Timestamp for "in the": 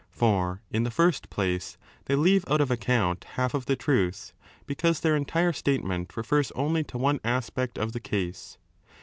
0.71-0.89